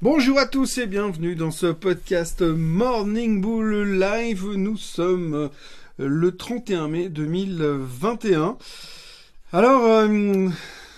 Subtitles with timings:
[0.00, 4.46] Bonjour à tous et bienvenue dans ce podcast Morning Bull Live.
[4.54, 5.48] Nous sommes euh,
[5.98, 8.56] le 31 mai 2021.
[9.52, 10.48] Alors, euh,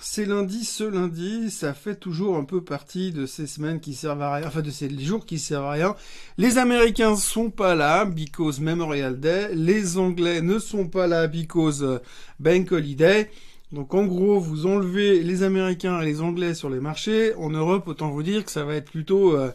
[0.00, 4.22] c'est lundi, ce lundi, ça fait toujours un peu partie de ces semaines qui servent
[4.22, 5.94] à rien, enfin de ces jours qui servent à rien.
[6.36, 9.50] Les Américains sont pas là, because Memorial Day.
[9.54, 12.00] Les Anglais ne sont pas là, because
[12.40, 13.30] Bank Holiday.
[13.72, 17.34] Donc en gros, vous enlevez les Américains et les Anglais sur les marchés.
[17.34, 19.50] En Europe, autant vous dire que ça va être plutôt euh,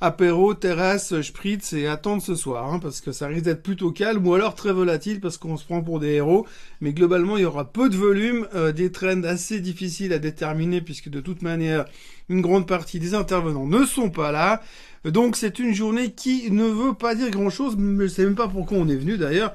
[0.00, 4.26] apéro, terrasse, spritz et attendre ce soir, hein, parce que ça risque d'être plutôt calme
[4.26, 6.46] ou alors très volatile parce qu'on se prend pour des héros.
[6.80, 10.80] Mais globalement, il y aura peu de volume, euh, des trends assez difficiles à déterminer
[10.80, 11.84] puisque de toute manière,
[12.30, 14.62] une grande partie des intervenants ne sont pas là.
[15.04, 18.48] Donc c'est une journée qui ne veut pas dire grand-chose, mais je sais même pas
[18.48, 19.54] pourquoi on est venu d'ailleurs.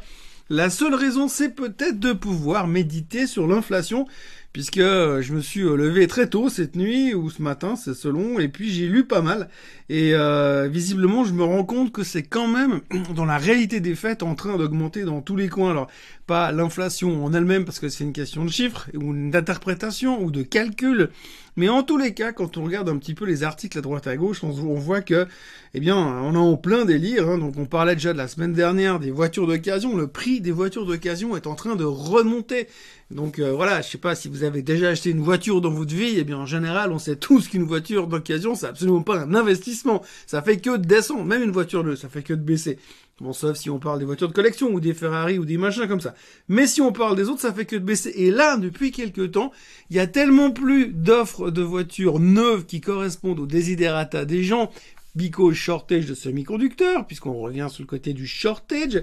[0.49, 4.07] La seule raison, c'est peut-être de pouvoir méditer sur l'inflation,
[4.55, 7.93] puisque euh, je me suis euh, levé très tôt cette nuit ou ce matin, c'est
[7.93, 9.49] selon, et puis j'ai lu pas mal.
[9.89, 12.79] Et euh, visiblement, je me rends compte que c'est quand même,
[13.17, 15.71] dans la réalité des faits, en train d'augmenter dans tous les coins.
[15.71, 15.87] Alors,
[16.25, 20.41] pas l'inflation en elle-même, parce que c'est une question de chiffres, ou d'interprétation, ou de
[20.41, 21.09] calcul,
[21.57, 24.07] mais en tous les cas, quand on regarde un petit peu les articles à droite
[24.07, 25.27] à gauche, on, voit que,
[25.73, 27.29] eh bien, on a en plein délire.
[27.29, 27.37] Hein.
[27.37, 29.95] donc on parlait déjà de la semaine dernière des voitures d'occasion.
[29.95, 32.67] Le prix des voitures d'occasion est en train de remonter.
[33.09, 36.15] Donc voilà, je sais pas si vous avez déjà acheté une voiture dans votre vie,
[36.17, 40.01] eh bien en général, on sait tous qu'une voiture d'occasion, c'est absolument pas un investissement.
[40.27, 42.77] Ça fait que descendre, même une voiture neuve, ça fait que de baisser.
[43.21, 45.87] Bon, sauf si on parle des voitures de collection ou des Ferrari ou des machins
[45.87, 46.15] comme ça.
[46.49, 48.11] Mais si on parle des autres, ça fait que de baisser.
[48.15, 49.53] Et là, depuis quelques temps,
[49.89, 54.69] il y a tellement plus d'offres de voitures neuves qui correspondent aux desiderata des gens,
[55.15, 59.01] because shortage de semi-conducteurs, puisqu'on revient sur le côté du shortage,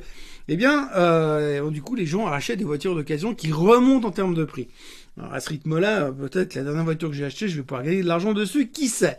[0.49, 4.35] eh bien, euh, du coup, les gens achètent des voitures d'occasion qui remontent en termes
[4.35, 4.69] de prix.
[5.19, 8.03] Alors, à ce rythme-là, peut-être la dernière voiture que j'ai achetée, je vais pouvoir gagner
[8.03, 9.19] de l'argent dessus, qui sait?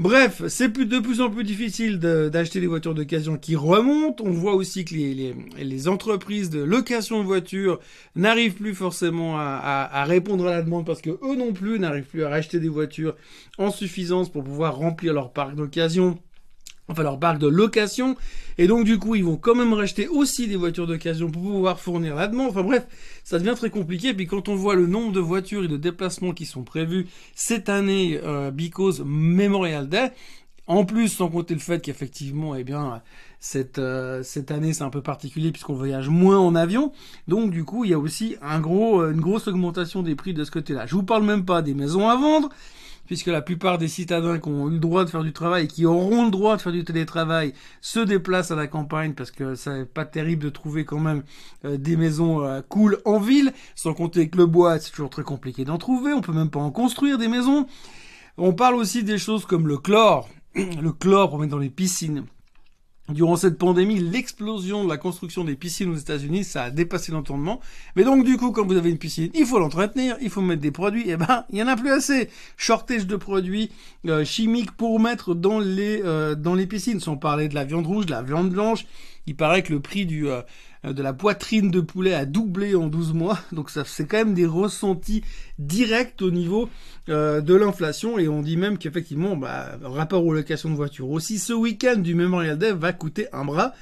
[0.00, 4.24] Bref, c'est de plus en plus difficile d'acheter des voitures d'occasion qui remontent.
[4.24, 7.80] On voit aussi que les, entreprises de location de voitures
[8.16, 12.24] n'arrivent plus forcément à, répondre à la demande parce que eux non plus n'arrivent plus
[12.24, 13.14] à racheter des voitures
[13.58, 16.18] en suffisance pour pouvoir remplir leur parc d'occasion
[16.90, 18.16] enfin leur parc de location,
[18.58, 21.80] et donc du coup ils vont quand même racheter aussi des voitures d'occasion pour pouvoir
[21.80, 22.50] fournir la demande.
[22.50, 22.86] Enfin bref,
[23.24, 24.08] ça devient très compliqué.
[24.08, 27.06] Et puis quand on voit le nombre de voitures et de déplacements qui sont prévus
[27.34, 30.12] cette année, euh, because Memorial Day,
[30.66, 33.02] en plus sans compter le fait qu'effectivement, eh bien
[33.38, 36.92] cette euh, cette année c'est un peu particulier puisqu'on voyage moins en avion,
[37.28, 40.44] donc du coup il y a aussi un gros une grosse augmentation des prix de
[40.44, 40.86] ce côté-là.
[40.86, 42.50] Je vous parle même pas des maisons à vendre
[43.10, 45.84] puisque la plupart des citadins qui ont eu le droit de faire du travail qui
[45.84, 49.84] auront le droit de faire du télétravail se déplacent à la campagne parce que c'est
[49.84, 51.24] pas terrible de trouver quand même
[51.64, 55.24] euh, des maisons euh, cool en ville, sans compter que le bois c'est toujours très
[55.24, 57.66] compliqué d'en trouver, on peut même pas en construire des maisons.
[58.38, 62.26] On parle aussi des choses comme le chlore, le chlore pour mettre dans les piscines.
[63.10, 67.60] Durant cette pandémie, l'explosion de la construction des piscines aux États-Unis, ça a dépassé l'entendement.
[67.96, 70.62] Mais donc, du coup, quand vous avez une piscine, il faut l'entretenir, il faut mettre
[70.62, 71.08] des produits.
[71.08, 72.28] Et eh ben, il y en a plus assez.
[72.56, 73.70] Shortage de produits
[74.06, 77.00] euh, chimiques pour mettre dans les euh, dans les piscines.
[77.00, 78.86] Sans parler de la viande rouge, de la viande blanche.
[79.26, 80.42] Il paraît que le prix du euh,
[80.84, 83.38] de la poitrine de poulet a doublé en 12 mois.
[83.52, 85.22] Donc ça c'est quand même des ressentis
[85.58, 86.68] directs au niveau
[87.08, 91.38] euh, de l'inflation et on dit même qu'effectivement bah, rapport aux locations de voitures aussi
[91.38, 93.74] ce week-end du Memorial Day va coûter un bras.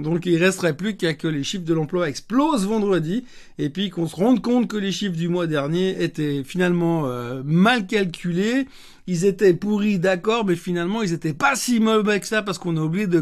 [0.00, 3.24] Donc il resterait plus qu'à que les chiffres de l'emploi explosent vendredi
[3.58, 7.42] et puis qu'on se rende compte que les chiffres du mois dernier étaient finalement euh,
[7.44, 8.66] mal calculés.
[9.06, 12.76] Ils étaient pourris, d'accord, mais finalement ils étaient pas si mauvais que ça parce qu'on
[12.76, 13.20] a oublié de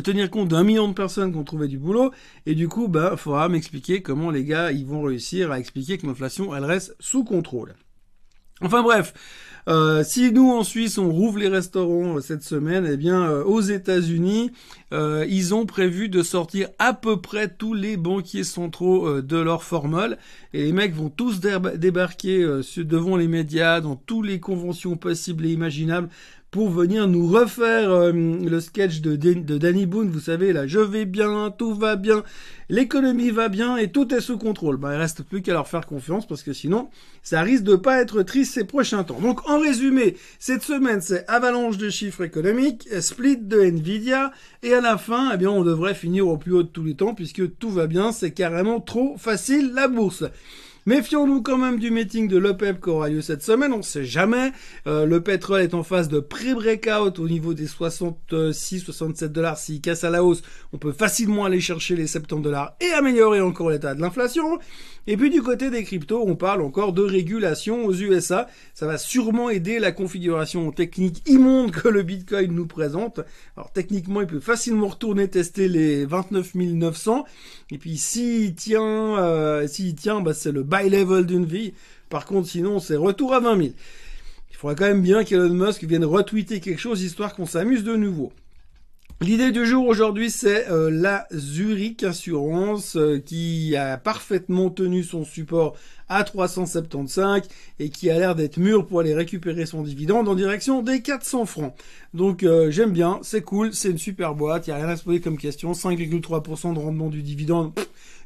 [0.00, 2.10] tenir compte d'un million de personnes qui ont trouvé du boulot.
[2.46, 6.06] Et du coup, bah, faudra m'expliquer comment les gars ils vont réussir à expliquer que
[6.06, 7.74] l'inflation elle reste sous contrôle.
[8.60, 9.12] Enfin bref,
[9.66, 13.44] euh, si nous en Suisse on rouvre les restaurants euh, cette semaine, eh bien euh,
[13.44, 14.50] aux États-Unis
[15.28, 20.18] ils ont prévu de sortir à peu près tous les banquiers centraux de leur formule
[20.52, 22.38] et les mecs vont tous débarquer
[22.76, 26.10] devant les médias dans toutes les conventions possibles et imaginables
[26.54, 31.04] pour venir nous refaire euh, le sketch de, Danny Boone, vous savez, là, je vais
[31.04, 32.22] bien, tout va bien,
[32.68, 34.76] l'économie va bien et tout est sous contrôle.
[34.76, 36.90] Bah, il reste plus qu'à leur faire confiance parce que sinon,
[37.24, 39.18] ça risque de pas être triste ces prochains temps.
[39.20, 44.30] Donc, en résumé, cette semaine, c'est avalanche de chiffres économiques, split de Nvidia,
[44.62, 46.94] et à la fin, eh bien, on devrait finir au plus haut de tous les
[46.94, 50.22] temps puisque tout va bien, c'est carrément trop facile la bourse.
[50.86, 54.04] Méfions-nous quand même du meeting de l'OPEP qui aura lieu cette semaine, on ne sait
[54.04, 54.52] jamais.
[54.86, 59.56] Euh, le pétrole est en phase de pré-breakout au niveau des 66-67 dollars.
[59.56, 60.42] S'il casse à la hausse,
[60.74, 64.58] on peut facilement aller chercher les 70 dollars et améliorer encore l'état de l'inflation.
[65.06, 68.48] Et puis du côté des cryptos, on parle encore de régulation aux USA.
[68.72, 73.20] Ça va sûrement aider la configuration technique immonde que le Bitcoin nous présente.
[73.56, 77.24] Alors techniquement, il peut facilement retourner tester les 29 900.
[77.70, 81.74] Et puis s'il tient, euh, s'il tient, bah, c'est le level d'une vie.
[82.08, 83.68] Par contre, sinon, c'est retour à 20 000.
[84.50, 87.96] Il faudrait quand même bien qu'Elon Musk vienne retweeter quelque chose histoire qu'on s'amuse de
[87.96, 88.32] nouveau.
[89.20, 95.24] L'idée du jour aujourd'hui, c'est euh, la Zurich Assurance euh, qui a parfaitement tenu son
[95.24, 95.76] support
[96.08, 97.42] à 375
[97.78, 101.46] et qui a l'air d'être mûr pour aller récupérer son dividende en direction des 400
[101.46, 101.74] francs.
[102.12, 104.96] Donc euh, j'aime bien, c'est cool, c'est une super boîte, il n'y a rien à
[104.96, 107.72] se poser comme question, 5,3% de rendement du dividende.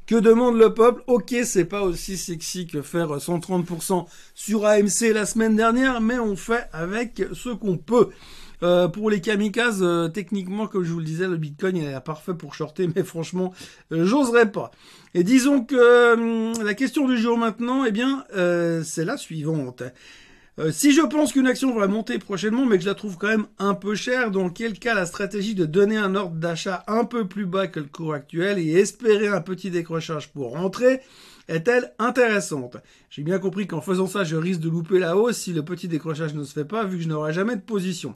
[0.08, 1.02] Que demande le peuple?
[1.06, 6.34] Ok, c'est pas aussi sexy que faire 130% sur AMC la semaine dernière, mais on
[6.34, 8.08] fait avec ce qu'on peut.
[8.62, 12.00] Euh, pour les kamikazes, euh, techniquement, comme je vous le disais, le Bitcoin il est
[12.00, 13.52] parfait pour shorter, mais franchement,
[13.93, 14.70] euh, j'oserais pas.
[15.12, 18.25] Et disons que hum, la question du jour maintenant, eh bien,
[18.84, 19.82] c'est la suivante.
[20.72, 23.46] Si je pense qu'une action va monter prochainement, mais que je la trouve quand même
[23.58, 27.26] un peu chère, dans quel cas la stratégie de donner un ordre d'achat un peu
[27.26, 31.00] plus bas que le cours actuel et espérer un petit décrochage pour rentrer
[31.49, 32.76] est-elle intéressante?
[33.08, 35.88] J'ai bien compris qu'en faisant ça, je risque de louper la hausse si le petit
[35.88, 38.14] décrochage ne se fait pas, vu que je n'aurai jamais de position.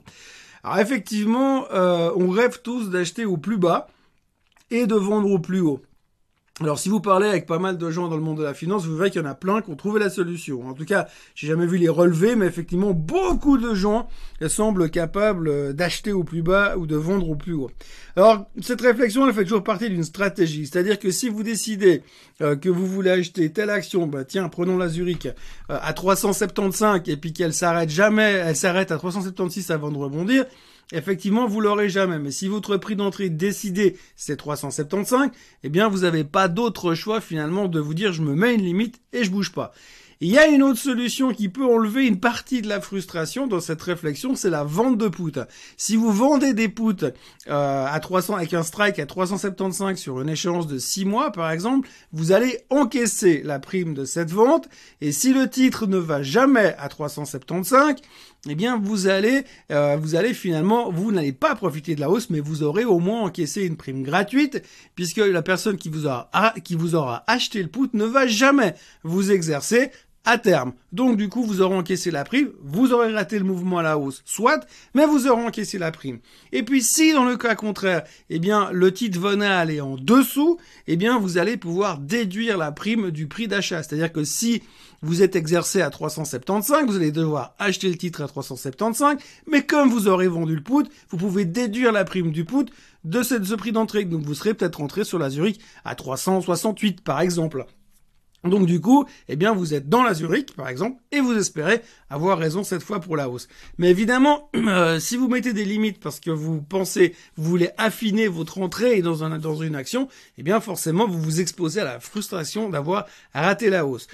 [0.63, 3.87] Alors effectivement, euh, on rêve tous d'acheter au plus bas
[4.69, 5.81] et de vendre au plus haut.
[6.61, 8.85] Alors si vous parlez avec pas mal de gens dans le monde de la finance,
[8.85, 10.67] vous verrez qu'il y en a plein qui ont trouvé la solution.
[10.67, 14.07] En tout cas, j'ai jamais vu les relever, mais effectivement, beaucoup de gens
[14.47, 17.71] semblent capables euh, d'acheter au plus bas ou de vendre au plus haut.
[18.15, 20.67] Alors cette réflexion, elle fait toujours partie d'une stratégie.
[20.67, 22.03] C'est-à-dire que si vous décidez
[22.41, 25.31] euh, que vous voulez acheter telle action, bah tiens, prenons la Zurich euh,
[25.81, 30.45] à 375 et puis qu'elle s'arrête jamais, elle s'arrête à 376 avant de rebondir,
[30.91, 32.19] effectivement, vous l'aurez jamais.
[32.19, 35.29] Mais si votre prix d'entrée décidé, c'est 375,
[35.63, 38.63] eh bien, vous n'avez pas d'autre choix, finalement, de vous dire, je me mets une
[38.63, 39.73] limite et je bouge pas.
[40.25, 43.59] Il y a une autre solution qui peut enlever une partie de la frustration dans
[43.59, 45.33] cette réflexion, c'est la vente de puts.
[45.75, 47.03] Si vous vendez des puts
[47.49, 51.51] euh, à 300 avec un strike à 375 sur une échéance de 6 mois par
[51.51, 54.69] exemple, vous allez encaisser la prime de cette vente
[55.01, 57.95] et si le titre ne va jamais à 375,
[58.47, 59.43] eh bien vous allez
[59.73, 62.99] euh, vous allez finalement vous n'allez pas profiter de la hausse mais vous aurez au
[62.99, 64.63] moins encaissé une prime gratuite
[64.95, 66.29] puisque la personne qui vous aura
[66.63, 68.73] qui vous aura acheté le put ne va jamais
[69.03, 69.91] vous exercer
[70.25, 70.73] à terme.
[70.91, 73.97] Donc du coup, vous aurez encaissé la prime, vous aurez raté le mouvement à la
[73.97, 76.19] hausse, soit, mais vous aurez encaissé la prime.
[76.51, 79.95] Et puis si dans le cas contraire, eh bien le titre venait à aller en
[79.95, 83.83] dessous, eh bien vous allez pouvoir déduire la prime du prix d'achat.
[83.83, 84.63] C'est-à-dire que si
[85.01, 89.17] vous êtes exercé à 375, vous allez devoir acheter le titre à 375,
[89.47, 92.67] mais comme vous aurez vendu le put, vous pouvez déduire la prime du put
[93.03, 94.05] de ce, prix d'entrée.
[94.05, 97.65] Donc vous serez peut-être rentré sur la Zurich à 368 par exemple.
[98.43, 101.81] Donc du coup, eh bien, vous êtes dans la Zurich, par exemple, et vous espérez
[102.09, 103.47] avoir raison cette fois pour la hausse.
[103.77, 108.27] Mais évidemment, euh, si vous mettez des limites parce que vous pensez, vous voulez affiner
[108.27, 112.69] votre entrée dans, dans une action, eh bien, forcément, vous vous exposez à la frustration
[112.69, 114.07] d'avoir raté la hausse.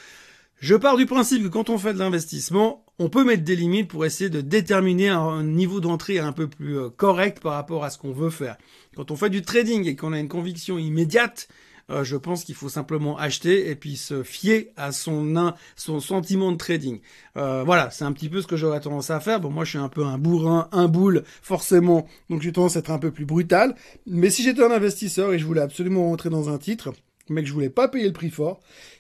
[0.60, 3.88] Je pars du principe que quand on fait de l'investissement, on peut mettre des limites
[3.88, 7.90] pour essayer de déterminer un niveau d'entrée un peu plus euh, correct par rapport à
[7.90, 8.58] ce qu'on veut faire.
[8.98, 11.48] Quand on fait du trading et qu'on a une conviction immédiate,
[11.90, 16.52] euh, je pense qu'il faut simplement acheter et puis se fier à son son sentiment
[16.52, 17.00] de trading.
[17.38, 19.40] Euh, voilà, c'est un petit peu ce que j'aurais tendance à faire.
[19.40, 22.80] Bon, moi je suis un peu un bourrin, un boule, forcément, donc j'ai tendance à
[22.80, 23.76] être un peu plus brutal.
[24.06, 26.94] Mais si j'étais un investisseur et je voulais absolument rentrer dans un titre,
[27.30, 28.60] mais que je voulais pas payer le prix fort,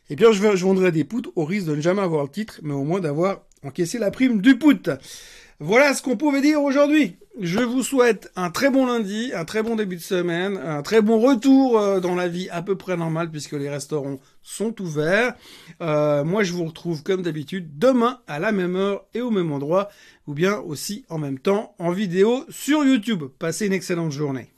[0.10, 2.60] eh bien je, je vendrais des poutres au risque de ne jamais avoir le titre,
[2.63, 4.89] mais au moins d'avoir encaissé la prime du put.
[5.62, 7.18] Voilà ce qu'on pouvait dire aujourd'hui.
[7.42, 11.01] Je vous souhaite un très bon lundi, un très bon début de semaine, un très
[11.01, 15.36] bon retour euh, dans la vie à peu près normale puisque les restaurants sont ouverts.
[15.82, 19.51] Euh, moi, je vous retrouve comme d'habitude demain à la même heure et au même
[19.51, 19.89] endroit
[20.28, 23.25] ou bien aussi en même temps en vidéo sur YouTube.
[23.38, 24.54] Passez une excellente journée.